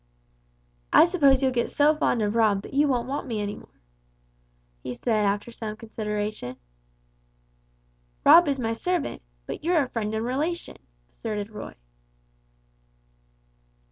"I 0.91 1.05
suppose 1.05 1.43
you'll 1.43 1.51
get 1.51 1.69
so 1.69 1.95
fond 1.95 2.23
of 2.23 2.33
Rob, 2.33 2.63
that 2.63 2.73
you 2.73 2.87
won't 2.87 3.07
want 3.07 3.27
me 3.27 3.39
any 3.39 3.53
longer," 3.53 3.79
he 4.81 4.95
said, 4.95 5.25
after 5.25 5.51
some 5.51 5.75
consideration. 5.77 6.55
"Rob 8.25 8.47
is 8.47 8.59
my 8.59 8.73
servant, 8.73 9.21
but 9.45 9.63
you're 9.63 9.83
a 9.83 9.89
friend 9.89 10.15
and 10.15 10.25
relation," 10.25 10.77
asserted 11.13 11.51
Roy. 11.51 11.75